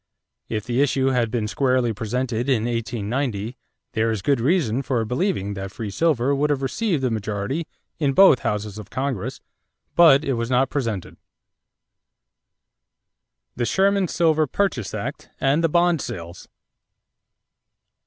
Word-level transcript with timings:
If 0.49 0.63
the 0.65 0.81
issue 0.81 1.09
had 1.09 1.29
been 1.29 1.47
squarely 1.47 1.93
presented 1.93 2.49
in 2.49 2.63
1890, 2.65 3.55
there 3.91 4.09
is 4.09 4.23
good 4.23 4.41
reason 4.41 4.81
for 4.81 5.05
believing 5.05 5.53
that 5.53 5.71
free 5.71 5.91
silver 5.91 6.33
would 6.33 6.49
have 6.49 6.63
received 6.63 7.03
a 7.03 7.11
majority 7.11 7.67
in 7.99 8.13
both 8.13 8.39
houses 8.39 8.79
of 8.79 8.89
Congress; 8.89 9.41
but 9.95 10.25
it 10.25 10.33
was 10.33 10.49
not 10.49 10.71
presented. 10.71 11.17
=The 13.55 13.65
Sherman 13.65 14.07
Silver 14.07 14.47
Purchase 14.47 14.95
Act 14.95 15.29
and 15.39 15.63
the 15.63 15.69
Bond 15.69 16.01
Sales. 16.01 16.47